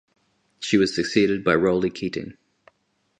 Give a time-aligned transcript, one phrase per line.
[0.59, 2.35] She was succeeded by Roly Keating.